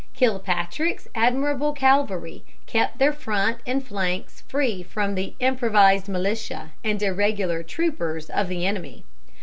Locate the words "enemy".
8.65-9.03